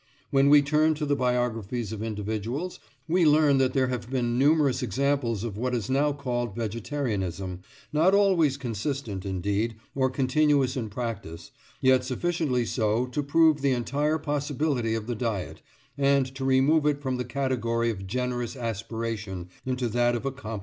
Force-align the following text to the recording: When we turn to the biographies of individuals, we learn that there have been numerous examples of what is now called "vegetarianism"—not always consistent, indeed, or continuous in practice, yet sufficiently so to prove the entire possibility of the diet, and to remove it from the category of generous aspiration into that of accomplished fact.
When 0.31 0.49
we 0.49 0.63
turn 0.63 0.95
to 0.95 1.05
the 1.05 1.15
biographies 1.15 1.91
of 1.91 2.01
individuals, 2.01 2.79
we 3.07 3.23
learn 3.23 3.59
that 3.59 3.73
there 3.73 3.89
have 3.89 4.09
been 4.09 4.35
numerous 4.39 4.81
examples 4.81 5.43
of 5.43 5.57
what 5.59 5.75
is 5.75 5.91
now 5.91 6.11
called 6.11 6.55
"vegetarianism"—not 6.55 8.15
always 8.15 8.57
consistent, 8.57 9.27
indeed, 9.27 9.75
or 9.93 10.09
continuous 10.09 10.75
in 10.75 10.89
practice, 10.89 11.51
yet 11.81 12.03
sufficiently 12.03 12.65
so 12.65 13.05
to 13.05 13.21
prove 13.21 13.61
the 13.61 13.73
entire 13.73 14.17
possibility 14.17 14.95
of 14.95 15.05
the 15.05 15.13
diet, 15.13 15.61
and 15.99 16.25
to 16.33 16.43
remove 16.45 16.87
it 16.87 16.99
from 16.99 17.17
the 17.17 17.23
category 17.23 17.91
of 17.91 18.07
generous 18.07 18.55
aspiration 18.55 19.49
into 19.67 19.87
that 19.87 20.15
of 20.15 20.25
accomplished 20.25 20.49
fact. 20.53 20.59